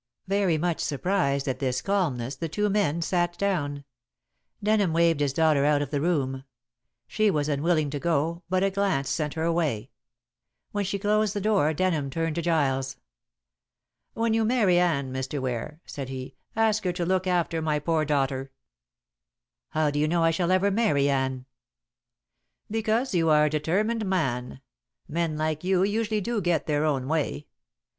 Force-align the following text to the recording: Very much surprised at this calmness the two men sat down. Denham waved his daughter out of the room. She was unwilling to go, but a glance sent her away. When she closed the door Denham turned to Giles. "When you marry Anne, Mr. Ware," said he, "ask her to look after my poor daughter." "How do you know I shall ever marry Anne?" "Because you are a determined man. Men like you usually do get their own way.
Very 0.27 0.57
much 0.57 0.79
surprised 0.79 1.47
at 1.47 1.59
this 1.59 1.79
calmness 1.79 2.35
the 2.35 2.49
two 2.49 2.69
men 2.69 3.03
sat 3.03 3.37
down. 3.37 3.83
Denham 4.63 4.93
waved 4.93 5.19
his 5.19 5.31
daughter 5.31 5.63
out 5.63 5.83
of 5.83 5.91
the 5.91 6.01
room. 6.01 6.43
She 7.05 7.29
was 7.29 7.47
unwilling 7.47 7.91
to 7.91 7.99
go, 7.99 8.41
but 8.49 8.63
a 8.63 8.71
glance 8.71 9.09
sent 9.11 9.35
her 9.35 9.43
away. 9.43 9.91
When 10.71 10.85
she 10.85 10.97
closed 10.97 11.35
the 11.35 11.39
door 11.39 11.71
Denham 11.71 12.09
turned 12.09 12.33
to 12.37 12.41
Giles. 12.41 12.97
"When 14.15 14.33
you 14.33 14.43
marry 14.43 14.79
Anne, 14.79 15.13
Mr. 15.13 15.39
Ware," 15.39 15.79
said 15.85 16.09
he, 16.09 16.33
"ask 16.55 16.83
her 16.83 16.93
to 16.93 17.05
look 17.05 17.27
after 17.27 17.61
my 17.61 17.77
poor 17.77 18.03
daughter." 18.03 18.49
"How 19.69 19.91
do 19.91 19.99
you 19.99 20.07
know 20.07 20.23
I 20.23 20.31
shall 20.31 20.49
ever 20.49 20.71
marry 20.71 21.11
Anne?" 21.11 21.45
"Because 22.71 23.13
you 23.13 23.29
are 23.29 23.45
a 23.45 23.51
determined 23.51 24.07
man. 24.07 24.61
Men 25.07 25.37
like 25.37 25.63
you 25.63 25.83
usually 25.83 26.21
do 26.21 26.41
get 26.41 26.65
their 26.65 26.85
own 26.85 27.07
way. 27.07 27.45